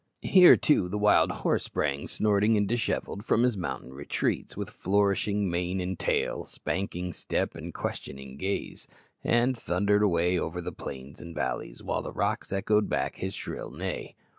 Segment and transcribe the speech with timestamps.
[0.23, 5.47] Here, too, the wild horse sprang snorting and dishevelled from his mountain retreats with flourishing
[5.47, 8.87] mane and tail, spanking step, and questioning gaze
[9.23, 13.69] and thundered away over the plains and valleys, while the rocks echoed back his shrill
[13.69, 14.15] neigh.